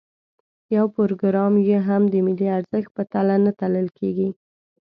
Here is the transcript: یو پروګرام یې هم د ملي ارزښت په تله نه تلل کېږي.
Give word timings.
یو 0.75 0.85
پروګرام 0.95 1.53
یې 1.67 1.77
هم 1.87 2.03
د 2.13 2.15
ملي 2.25 2.47
ارزښت 2.57 2.89
په 2.95 3.03
تله 3.11 3.35
نه 3.45 3.51
تلل 3.59 3.87
کېږي. 3.99 4.27